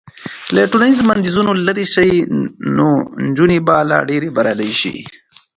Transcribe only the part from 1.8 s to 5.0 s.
شي نو نجونې به لا ډېرې بریالۍ شي.